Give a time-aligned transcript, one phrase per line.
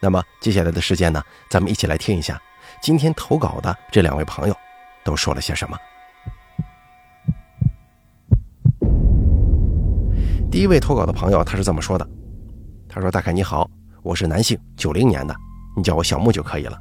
[0.00, 2.40] 那么接下来的时间呢，咱们一起来听一下
[2.80, 4.56] 今天投稿的这两位朋友
[5.04, 5.76] 都说了些什么。
[10.50, 12.08] 第一位投稿的朋友他是这么说的
[12.88, 13.68] ：“他说，大凯你好，
[14.02, 15.34] 我是男性，九零年的，
[15.76, 16.78] 你叫我小木就可以了。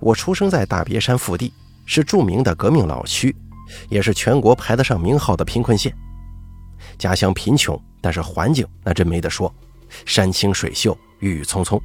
[0.00, 1.52] 我出生在大别山腹地，
[1.86, 3.34] 是著名的革命老区，
[3.88, 5.96] 也是全国排得上名号的贫困县。
[6.98, 9.52] 家乡贫穷，但是环境那真没得说，
[10.04, 11.80] 山清水秀。”郁郁葱葱，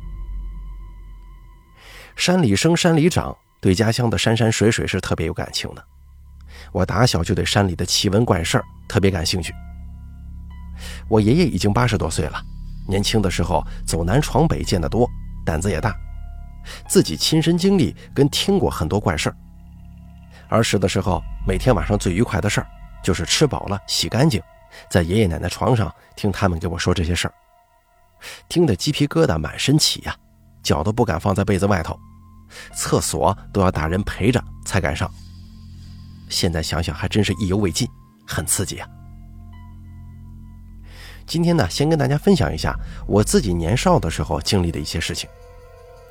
[2.15, 5.83] 山里生山里长，对家乡的山山水水是特别有感情的。
[6.71, 9.53] 我打小就对山里的奇闻怪事特别感兴趣。
[11.07, 12.41] 我爷爷已经八十多岁了，
[12.89, 15.07] 年轻的时候走南闯北见得多，
[15.45, 15.95] 胆子也大，
[16.89, 19.35] 自己亲身经历跟听过很多怪事儿。
[20.49, 22.67] 儿时的时候，每天晚上最愉快的事儿
[23.03, 24.41] 就是吃饱了洗干净，
[24.89, 27.33] 在爷爷奶奶床上听他们给我说这些事儿。
[28.49, 30.15] 听得鸡皮疙瘩满身起呀，
[30.63, 31.97] 脚都不敢放在被子外头，
[32.73, 35.09] 厕所都要大人陪着才敢上。
[36.29, 37.87] 现在想想还真是意犹未尽，
[38.27, 38.87] 很刺激啊！
[41.25, 42.73] 今天呢，先跟大家分享一下
[43.05, 45.29] 我自己年少的时候经历的一些事情。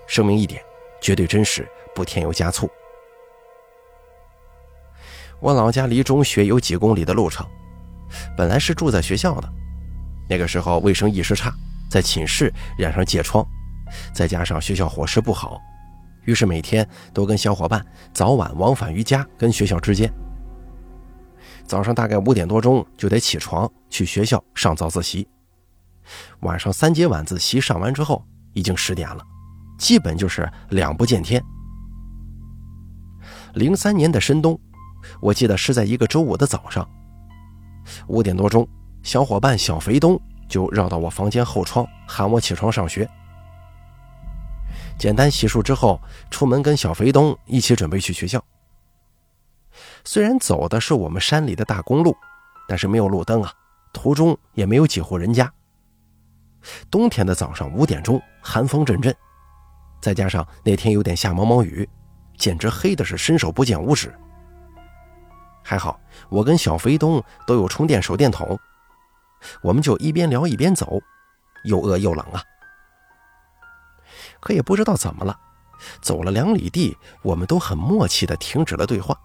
[0.06, 0.62] 声明一点，
[1.00, 2.70] 绝对真实，不添油加醋。
[5.40, 7.46] 我老家离中学有几公里的路程，
[8.36, 9.52] 本来是住在学校的，
[10.28, 11.52] 那个时候卫生意识差。
[11.88, 13.46] 在寝室染上疥疮，
[14.12, 15.60] 再加上学校伙食不好，
[16.24, 20.12] 于是每天都跟小伙伴早晚往返于家跟学校之间。
[21.66, 25.26] 早上大概五点多钟就得起床去学校上早自习，
[26.40, 29.24] 晚上三节晚自习上完之后已经十点了，
[29.78, 31.42] 基本就是两不见天。
[33.54, 34.58] 零三年的深冬，
[35.20, 36.88] 我记得是在一个周五的早上，
[38.06, 38.68] 五点多钟，
[39.02, 40.20] 小伙伴小肥东。
[40.48, 43.08] 就绕到我房间后窗喊我起床上学。
[44.98, 48.42] 简单洗漱之后，出门跟小肥东一起准备去学校。
[50.04, 52.16] 虽然走的是我们山里的大公路，
[52.66, 53.52] 但是没有路灯啊，
[53.92, 55.52] 途中也没有几户人家。
[56.90, 59.14] 冬天的早上五点钟，寒风阵阵，
[60.00, 61.88] 再加上那天有点下毛毛雨，
[62.38, 64.14] 简直黑的是伸手不见五指。
[65.62, 68.58] 还好我跟小肥东都有充电手电筒。
[69.62, 71.00] 我们就一边聊一边走，
[71.64, 72.42] 又饿又冷啊。
[74.40, 75.38] 可也不知道怎么了，
[76.00, 79.18] 走了两里地，我们都很默契地停止了对话。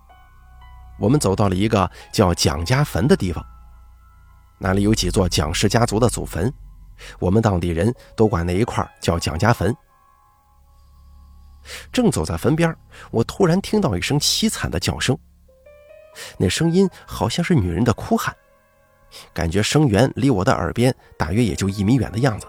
[0.99, 3.43] 我们走到了一个叫蒋家坟的地方，
[4.59, 6.51] 那里有几座蒋氏家族的祖坟，
[7.19, 9.75] 我们当地人都管那一块叫蒋家坟。
[11.91, 12.75] 正走在坟边，
[13.11, 15.17] 我突然听到一声凄惨的叫声，
[16.37, 18.35] 那声音好像是女人的哭喊。
[19.33, 22.47] 感觉声源离我的耳边大约也就一米远的样子，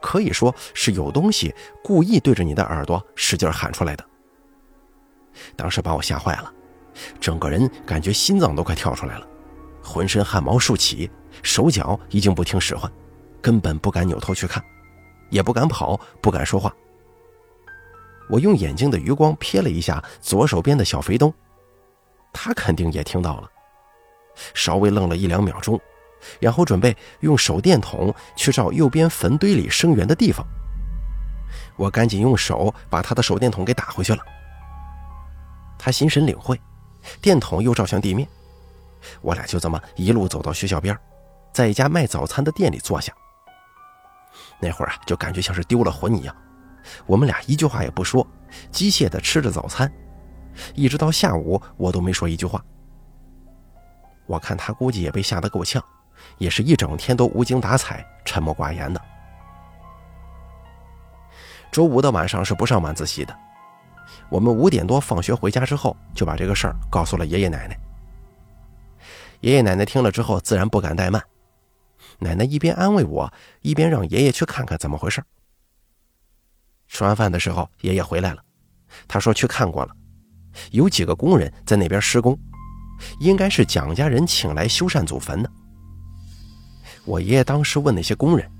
[0.00, 4.04] 可以说是有东西故意对着你的耳朵使劲喊出来的。
[5.54, 6.52] 当时把我吓坏了，
[7.20, 9.26] 整个人感觉心脏都快跳出来了，
[9.82, 11.10] 浑身汗毛竖起，
[11.42, 12.90] 手脚已经不听使唤，
[13.42, 14.64] 根本不敢扭头去看，
[15.30, 16.74] 也不敢跑，不敢说话。
[18.28, 21.32] 我用眼睛的余光瞥了一下左手边的小肥东，
[22.32, 23.50] 他肯定也听到了。
[24.54, 25.80] 稍微愣了一两秒钟，
[26.40, 30.46] 然后准备用手电筒去照右边坟堆里生源的地方。
[31.76, 34.22] 我赶紧用手把他的手电筒给打回去了。
[35.78, 36.60] 他心神领会，
[37.20, 38.26] 电筒又照向地面。
[39.20, 40.98] 我俩就这么一路走到学校边，
[41.52, 43.12] 在一家卖早餐的店里坐下。
[44.58, 46.34] 那会儿啊，就感觉像是丢了魂一样。
[47.04, 48.26] 我们俩一句话也不说，
[48.72, 49.90] 机械地吃着早餐，
[50.74, 52.62] 一直到下午，我都没说一句话。
[54.26, 55.82] 我看他估计也被吓得够呛，
[56.38, 59.00] 也是一整天都无精打采、沉默寡言的。
[61.72, 63.36] 周五的晚上是不上晚自习的，
[64.30, 67.78] 我们五点多放学回家之后，就把这个事儿告诉了爷爷奶奶。
[69.40, 71.22] 爷爷奶奶听了之后，自然不敢怠慢，
[72.18, 73.30] 奶奶一边安慰我，
[73.60, 75.22] 一边让爷爷去看看怎么回事。
[76.88, 78.42] 吃完饭的时候，爷爷回来了，
[79.06, 79.94] 他说去看过了，
[80.70, 82.38] 有几个工人在那边施工。
[83.20, 85.50] 应该是蒋家人请来修缮祖坟的。
[87.04, 88.50] 我爷爷当时问那些工人：“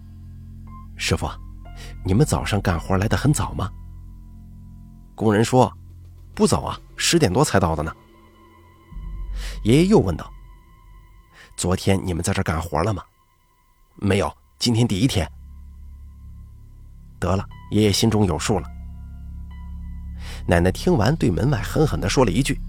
[0.97, 1.29] 师傅，
[2.05, 3.71] 你们早上干活来得很早吗？”
[5.17, 5.73] 工人说
[6.35, 7.93] ：“不早啊，十点多才到的呢。”
[9.65, 10.31] 爷爷又问道
[11.57, 13.03] ：“昨天你们在这干活了吗
[13.97, 15.29] ？”“没有，今天第一天。”
[17.19, 18.69] 得了，爷爷心中有数了。
[20.47, 22.61] 奶奶听完，对门外狠狠地说了一句：“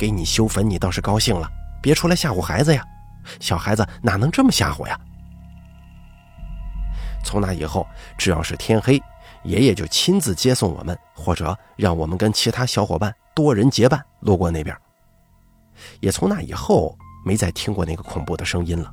[0.00, 1.46] 给你修坟，你倒是高兴了，
[1.82, 2.82] 别出来吓唬孩子呀！
[3.38, 4.98] 小孩子哪能这么吓唬呀？”
[7.22, 7.86] 从那以后，
[8.16, 8.98] 只要是天黑，
[9.44, 14.74] 爷爷就亲自接送我们，或者让我们跟其他小伙伴多人结伴路过那边。
[16.00, 18.90] 也从那以后，没再听过那个恐怖的声音了。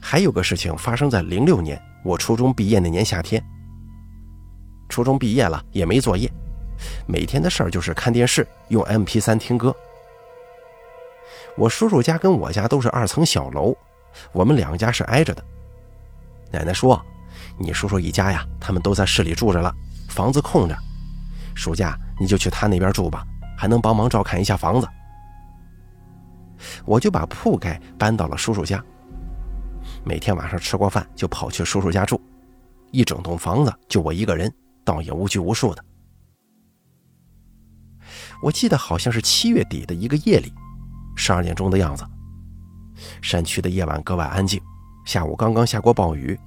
[0.00, 3.40] 还有个事情发生在零六年，我初中毕业那年夏天。
[4.88, 6.28] 初中毕业了，也没作业，
[7.06, 9.74] 每天的事儿就是看电视，用 MP3 听歌。
[11.56, 13.76] 我叔叔家跟我家都是二层小楼，
[14.32, 15.44] 我们两家是挨着的。
[16.50, 17.00] 奶奶说
[17.58, 19.74] ：“你叔叔一家呀，他们都在市里住着了，
[20.08, 20.76] 房子空着，
[21.54, 23.24] 暑假你就去他那边住吧，
[23.56, 24.88] 还能帮忙照看一下房子。”
[26.84, 28.82] 我就把铺盖搬到了叔叔家。
[30.04, 32.20] 每天晚上吃过饭就跑去叔叔家住，
[32.90, 34.52] 一整栋房子就我一个人，
[34.84, 35.84] 倒也无拘无束的。
[38.42, 40.52] 我记得好像是七月底的一个夜里，
[41.14, 42.06] 十二点钟的样子。
[43.22, 44.60] 山区的夜晚格外安静，
[45.04, 46.38] 下午刚刚下过暴雨，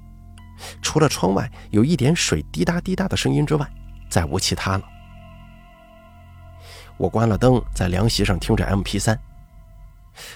[0.81, 3.68] 除了窗外有一点水滴答滴答的声音之外，
[4.10, 4.84] 再无其他了。
[6.98, 9.18] 我关了灯，在凉席上听着 MP3。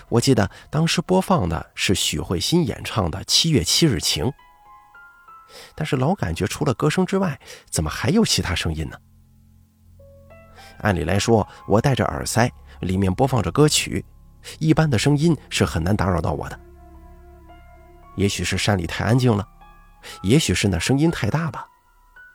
[0.10, 4.25] 我记得当时播放的是许慧欣演唱的《七月七日晴》，
[5.75, 7.39] 但是老感觉除了歌声之外，
[7.69, 8.98] 怎么还有其他声音呢？
[10.79, 12.51] 按理来说，我戴着耳塞，
[12.81, 14.03] 里面播放着歌曲，
[14.59, 16.59] 一般的声音是很难打扰到我的。
[18.15, 19.47] 也许是山里太安静了，
[20.24, 21.65] 也许是那声音太大吧，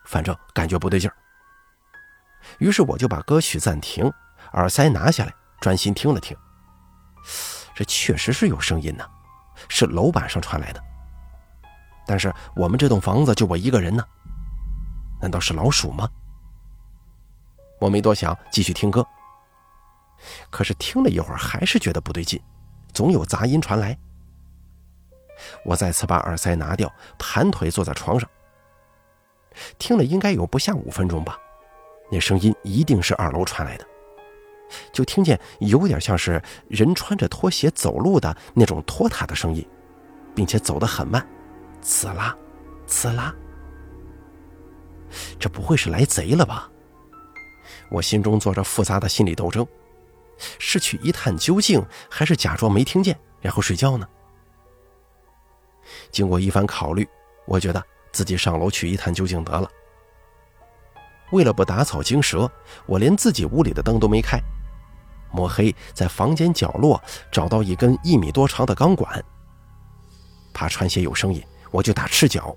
[0.05, 1.15] 反正感觉不对劲儿。
[2.59, 4.11] 于是我就把歌曲暂停，
[4.53, 6.35] 耳塞拿下来，专心听了听。
[7.73, 9.05] 这确实是有声音呢，
[9.69, 10.83] 是楼板上传来的。
[12.05, 14.03] 但是我们这栋房子就我一个人呢，
[15.21, 16.09] 难道是老鼠吗？
[17.83, 19.05] 我没多想，继续听歌。
[20.49, 22.41] 可是听了一会儿，还是觉得不对劲，
[22.93, 23.97] 总有杂音传来。
[25.65, 26.89] 我再次把耳塞拿掉，
[27.19, 28.29] 盘腿坐在床上，
[29.77, 31.37] 听了应该有不下五分钟吧，
[32.09, 33.85] 那声音一定是二楼传来的。
[34.93, 39.67] 就听见有点像是人穿着拖鞋走路的那种拖沓的声音，
[40.33, 41.27] 并且走得很慢，
[41.83, 42.33] 呲啦，
[42.87, 43.35] 呲啦。
[45.37, 46.69] 这不会是来贼了吧？
[47.93, 49.65] 我心中做着复杂的心理斗争：
[50.57, 51.79] 是去一探究竟，
[52.09, 54.07] 还是假装没听见然后睡觉呢？
[56.09, 57.07] 经过一番考虑，
[57.45, 59.69] 我觉得自己上楼去一探究竟得了。
[61.31, 62.51] 为了不打草惊蛇，
[62.87, 64.39] 我连自己屋里的灯都没开。
[65.31, 66.99] 摸黑在房间角落
[67.31, 69.23] 找到一根一米多长的钢管，
[70.51, 72.55] 怕穿鞋有声音，我就打赤脚，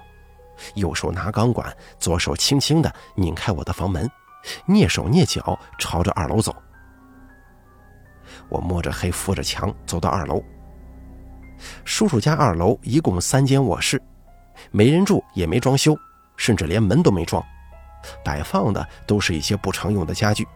[0.76, 4.10] 右手拿钢管，左手轻轻地拧开我的房门，
[4.66, 6.54] 蹑手蹑脚朝着二楼走。
[8.48, 10.42] 我摸着黑扶着墙走到二楼。
[11.84, 14.00] 叔叔家二楼一共三间卧室，
[14.70, 15.96] 没人住也没装修，
[16.36, 17.42] 甚至连门都没装，
[18.24, 20.46] 摆放的都是一些不常用的家具。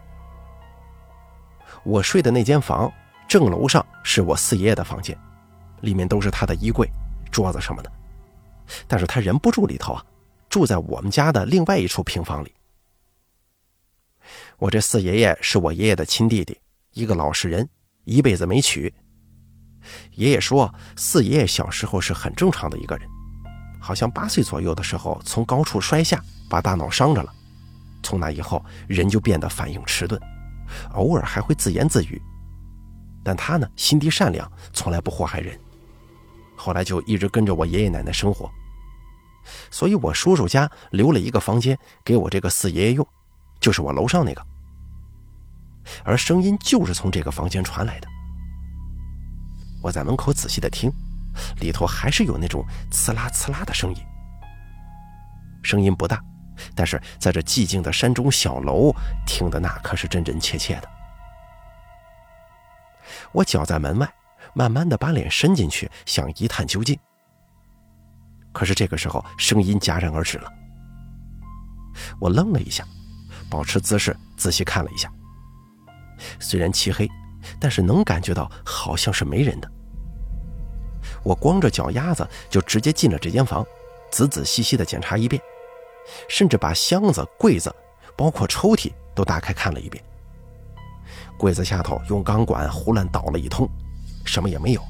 [1.83, 2.91] 我睡的那间房
[3.27, 5.17] 正楼上是我四爷爷的房间，
[5.79, 6.87] 里面都是他的衣柜、
[7.31, 7.91] 桌子什么的。
[8.87, 10.05] 但是他人不住里头啊，
[10.47, 12.53] 住在我们家的另外一处平房里。
[14.61, 16.55] 我这四爷爷是我爷爷的亲弟弟，
[16.93, 17.67] 一个老实人，
[18.03, 18.93] 一辈子没娶。
[20.11, 23.09] 爷爷说，四爷爷小时候是很正常的一个人，
[23.79, 27.33] 好像八岁左右的时候从高处摔下，把大脑伤着了，
[28.03, 30.21] 从那以后人就变得反应迟钝。
[30.93, 32.21] 偶尔还会自言自语，
[33.23, 35.59] 但他呢心地善良，从来不祸害人。
[36.55, 38.47] 后来就一直跟着我爷爷奶奶生活，
[39.71, 41.75] 所以我叔叔家留了一个房间
[42.05, 43.07] 给我这个四爷爷用，
[43.59, 44.50] 就是我楼上那个。
[46.03, 48.07] 而声音就是从这个房间传来的。
[49.81, 50.91] 我在门口仔细的听，
[51.59, 53.97] 里头还是有那种呲啦呲啦的声音，
[55.63, 56.21] 声音不大。
[56.75, 58.93] 但是在这寂静的山中小楼，
[59.25, 60.89] 听的那可是真真切切的。
[63.31, 64.13] 我脚在门外，
[64.53, 66.97] 慢慢的把脸伸进去，想一探究竟。
[68.53, 70.51] 可是这个时候，声音戛然而止了。
[72.19, 72.85] 我愣了一下，
[73.49, 75.11] 保持姿势，仔细看了一下。
[76.39, 77.09] 虽然漆黑，
[77.59, 79.71] 但是能感觉到好像是没人的。
[81.23, 83.65] 我光着脚丫子就直接进了这间房，
[84.11, 85.41] 仔仔细细的检查一遍，
[86.27, 87.73] 甚至把箱子、柜子，
[88.15, 90.03] 包括抽屉都打开看了一遍。
[91.37, 93.67] 柜子下头用钢管胡乱捣了一通，
[94.25, 94.81] 什么也没有。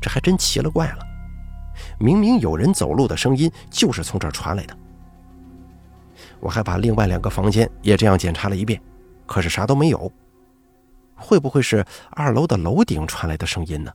[0.00, 0.98] 这还真奇了怪了，
[1.98, 4.76] 明明有人走路的声音就是从这儿传来的。
[6.40, 8.80] 我还把另外两个房间也这样检查了一遍，
[9.26, 10.10] 可是啥都没有。
[11.14, 13.92] 会不会是二楼的楼顶传来的声音呢？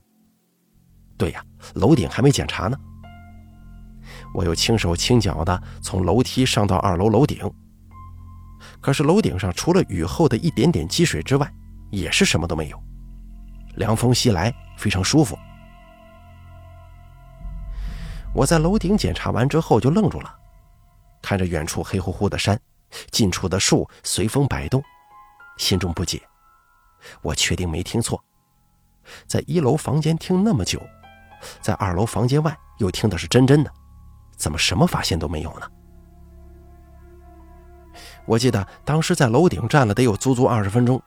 [1.17, 1.45] 对呀，
[1.75, 2.77] 楼顶还没检查呢。
[4.33, 7.49] 我又轻手轻脚的从楼梯上到二楼楼顶，
[8.81, 11.51] 可是楼顶上除了雨后的一点点积水之外，
[11.91, 12.83] 也是什么都没有。
[13.75, 15.37] 凉风袭来，非常舒服。
[18.33, 20.35] 我在楼顶检查完之后就愣住了，
[21.21, 22.59] 看着远处黑乎乎的山，
[23.11, 24.81] 近处的树随风摆动，
[25.61, 26.19] 心中不解。
[27.21, 28.21] 我确定没听错，
[29.27, 30.81] 在一楼房间听那么久，
[31.61, 33.71] 在二楼房间外又听的是真真的，
[34.35, 35.67] 怎么什么发现都没有呢？
[38.25, 40.99] 我记得当时在楼顶站了得有足足二十分钟，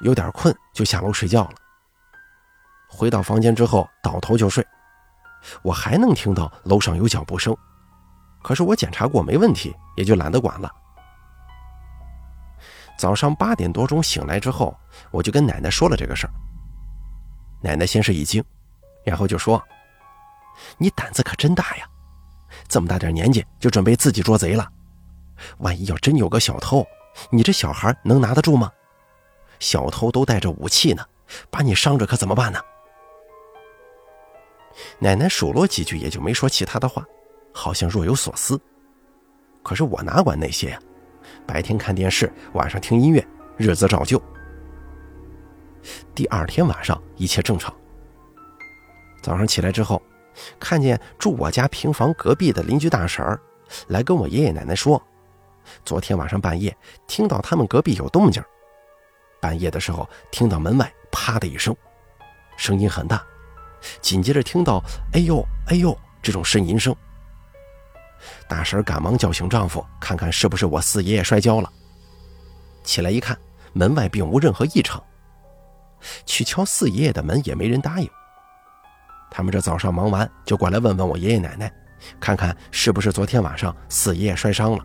[0.00, 1.54] 有点困就下楼睡觉了。
[2.88, 4.64] 回到房间之后倒头就睡，
[5.62, 7.56] 我还能听到楼上有脚步声，
[8.40, 10.72] 可是我检查过没问题，也就懒得管了。
[12.96, 14.76] 早上八点多钟醒来之后，
[15.10, 16.32] 我就跟奶奶说了这个事儿。
[17.62, 18.42] 奶奶先是一惊，
[19.04, 19.62] 然后就说
[20.78, 21.88] ：“你胆子可真大呀，
[22.68, 24.66] 这么大点年纪就准备自己捉贼了。
[25.58, 26.86] 万一要真有个小偷，
[27.30, 28.70] 你这小孩能拿得住吗？
[29.58, 31.04] 小偷都带着武器呢，
[31.50, 32.60] 把你伤着可怎么办呢？”
[34.98, 37.04] 奶奶数落几句，也就没说其他的话，
[37.52, 38.60] 好像若有所思。
[39.62, 40.78] 可是我哪管那些呀？
[41.46, 44.20] 白天看电视，晚上听音乐，日子照旧。
[46.14, 47.74] 第二天晚上一切正常。
[49.22, 50.00] 早上起来之后，
[50.58, 53.40] 看见住我家平房隔壁的邻居大婶儿
[53.88, 55.00] 来跟我爷爷奶奶说，
[55.84, 58.42] 昨天晚上半夜听到他们隔壁有动静。
[59.40, 61.76] 半夜的时候听到门外啪的一声，
[62.56, 63.24] 声音很大，
[64.00, 66.94] 紧接着听到哎呦哎呦这种呻吟声。
[68.48, 71.72] 大婶赶忙叫醒丈夫，看看是不是我四爷爷摔跤了。
[72.84, 73.36] 起来一看，
[73.72, 75.02] 门外并无任何异常。
[76.24, 78.08] 去敲四爷爷的门，也没人答应。
[79.30, 81.72] 他们这早上忙完，就过来问问我爷爷奶奶，
[82.20, 84.84] 看看是不是昨天晚上四爷爷摔伤了。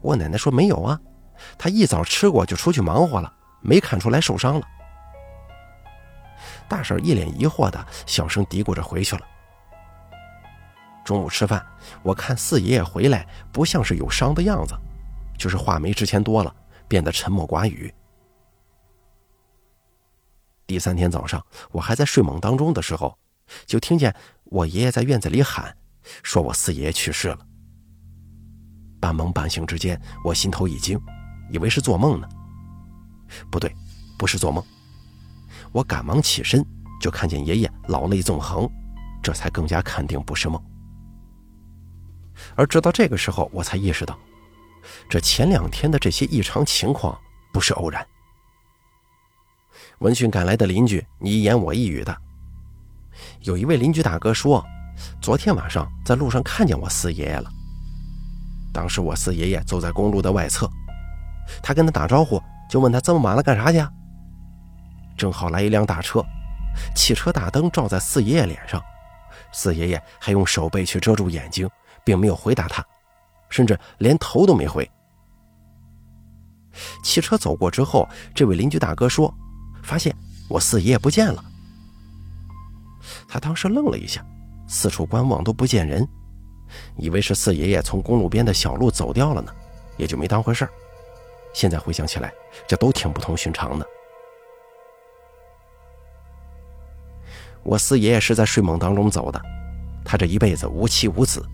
[0.00, 1.00] 我奶奶说没有啊，
[1.56, 3.32] 他一早吃过就出去忙活了，
[3.62, 4.66] 没看出来受伤了。
[6.68, 9.22] 大婶一脸疑惑的小声嘀咕着回去了。
[11.04, 11.64] 中午吃饭，
[12.02, 14.74] 我看四爷爷回来不像是有伤的样子，
[15.36, 16.54] 就是话没之前多了，
[16.86, 17.92] 变得沉默寡语。
[20.66, 23.18] 第三天早上，我还在睡梦当中的时候，
[23.66, 25.76] 就听见我爷爷在院子里喊，
[26.22, 27.38] 说我四爷爷去世了。
[29.00, 30.98] 半梦半醒之间，我心头一惊，
[31.50, 32.28] 以为是做梦呢。
[33.50, 33.74] 不对，
[34.16, 34.64] 不是做梦。
[35.72, 36.64] 我赶忙起身，
[37.00, 38.70] 就看见爷爷老泪纵横，
[39.22, 40.62] 这才更加肯定不是梦。
[42.54, 44.18] 而直到这个时候，我才意识到，
[45.08, 47.18] 这前两天的这些异常情况
[47.52, 48.06] 不是偶然。
[49.98, 52.16] 闻讯赶来的邻居，你一言我一语的。
[53.40, 54.64] 有一位邻居大哥说，
[55.20, 57.50] 昨天晚上在路上看见我四爷爷了。
[58.72, 60.68] 当时我四爷爷走在公路的外侧，
[61.62, 63.86] 他跟他打招呼，就问他这么晚了干啥去？
[65.16, 66.24] 正好来一辆大车，
[66.96, 68.82] 汽车大灯照在四爷爷脸上，
[69.52, 71.68] 四爷爷还用手背去遮住眼睛。
[72.04, 72.84] 并没有回答他，
[73.48, 74.88] 甚至连头都没回。
[77.02, 79.32] 汽车走过之后，这位邻居大哥说
[79.84, 80.14] ：“发现
[80.48, 81.44] 我四爷爷不见了。”
[83.28, 84.24] 他当时愣了一下，
[84.66, 86.06] 四处观望都不见人，
[86.96, 89.54] 以为是四爷爷从公路边的小路走掉了呢，
[89.96, 90.68] 也就没当回事
[91.52, 92.32] 现在回想起来，
[92.66, 93.86] 这都挺不同寻常的。
[97.62, 99.40] 我四爷爷是在睡梦当中走的，
[100.04, 101.44] 他这一辈子无妻无子。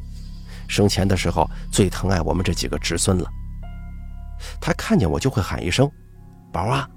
[0.68, 3.28] 生前的时候最疼爱我们这几个侄孙了。
[4.60, 5.90] 他看见我就会喊一声
[6.52, 6.88] “宝啊”，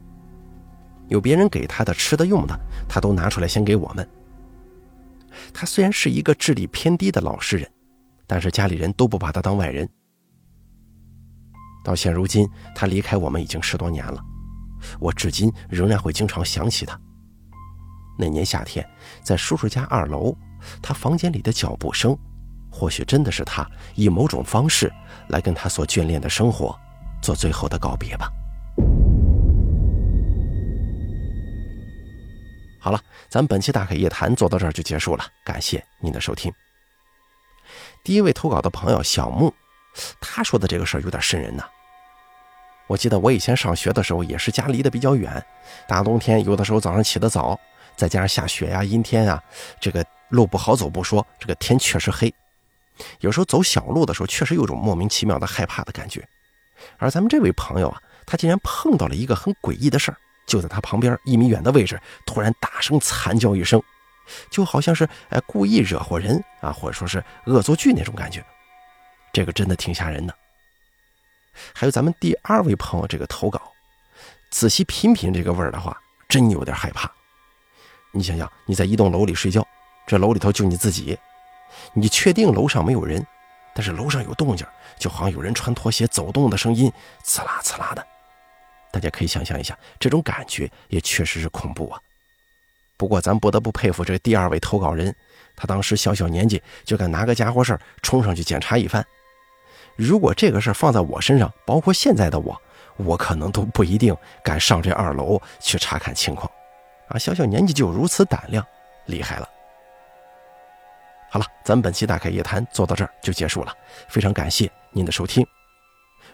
[1.10, 2.56] 有别人给他的吃的用的，
[2.88, 4.08] 他都拿出来先给我们。
[5.54, 7.68] 他虽然是一个智力偏低的老实人，
[8.28, 9.90] 但是家里人都不把他当外人。
[11.84, 14.24] 到现如今，他离开我们已经十多年了，
[15.00, 17.00] 我至今仍然会经常想起他。
[18.20, 18.88] 那年夏天，
[19.24, 20.36] 在叔叔家二楼，
[20.80, 22.16] 他房间里的脚步声。
[22.72, 24.92] 或许真的是他以某种方式
[25.28, 26.75] 来跟他所眷恋的生活
[27.22, 28.32] 做最后的告别吧。
[32.80, 33.00] 好了，
[33.30, 36.51] 咱们本期大凯夜谈做到这儿就结束了，感谢您的收听。
[38.04, 39.54] 第一位投稿的朋友小木，
[40.20, 41.63] 他说的这个事儿有点瘆人呐。
[42.88, 45.46] 我记得我以前上学的时候，也是家离得比较远，
[45.88, 47.60] 大冬天有的时候早上起得早，
[47.96, 49.42] 再加上下雪呀、阴天啊，
[49.80, 52.34] 这个路不好走不说，这个天确实黑。
[53.20, 56.27] 有时候走小路的时候，确实有种莫名其妙的害怕的感觉。
[56.98, 63.81] 而咱们这位朋友啊，他竟然碰到了一个很诡异的事儿，就在他旁边一米远的位置，突然大声惨叫一声，
[64.50, 68.43] 就好像是哎故意惹祸人啊，或者说是恶作剧那种感觉。
[69.34, 70.36] 这个真的挺吓人的。
[71.74, 73.62] 还有咱们第二位朋友这个投稿，
[74.50, 77.12] 仔细品品这个味儿的话，真有点害怕。
[78.12, 79.65] 你想想，你在一栋楼里睡觉，
[80.08, 81.17] 这楼里头就你自己，
[81.94, 83.25] 你确定楼上没有人，
[83.74, 84.66] 但是楼上有动静，
[84.98, 86.92] 就好像有人穿拖鞋走动的声音，
[87.24, 88.06] 刺啦刺啦的。
[88.92, 92.00] 大家可以想象一下，这种感觉也确实是恐怖啊。
[92.98, 95.16] 不过咱不得不佩服这第二位投稿人，
[95.56, 99.04] 他当时小小年纪就敢拿个家伙事儿冲上去检查一番。
[99.96, 102.62] 如果这个事儿放在我身上，包括现在的我，
[102.98, 106.51] 我可能都不一定敢上这二楼去查看情况，
[107.08, 108.66] 啊，小小年纪就有如此胆量，
[109.06, 109.50] 厉害了。
[111.33, 113.73] 好了，咱们本期大开夜谈做到这儿就结束了，
[114.09, 115.47] 非常感谢您的收听。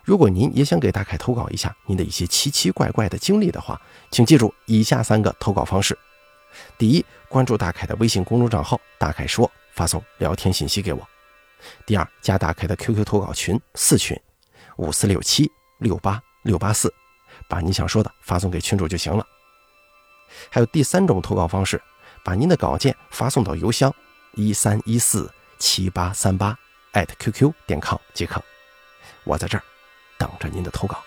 [0.04, 5.96] 如果您也想给大凯投稿一下您的一些奇奇怪怪的经历的话，请记住以下三个投稿方式：
[6.80, 11.08] 第一，关注大凯的微信公众账号“大凯说”，发送聊天信息给我。
[11.86, 14.20] 第二，加大凯的 QQ 投稿群四群，
[14.78, 16.92] 五四六七六八六八四，
[17.48, 19.24] 把你想说的发送给群主就行了。
[20.50, 21.80] 还有第三种投稿方式，
[22.24, 23.94] 把您的稿件发送到邮箱
[24.38, 26.56] 一三一四七八三八
[26.92, 28.40] 艾特 @QQ 点 com 即可。
[29.24, 29.64] 我在这儿
[30.20, 31.04] 等着您的投稿。